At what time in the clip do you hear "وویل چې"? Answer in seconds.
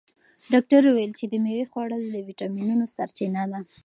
0.85-1.25